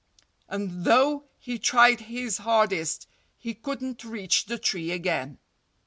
And 0.49 0.83
though 0.83 1.25
he 1.37 1.59
tried 1.59 1.99
his 1.99 2.39
hardest, 2.39 3.05
he 3.37 3.53
couldn't 3.53 4.03
reach 4.03 4.45
the 4.47 4.57
tree 4.57 4.89
again. 4.89 5.37